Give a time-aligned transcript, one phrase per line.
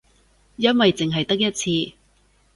[0.55, 1.95] 因為淨係得一次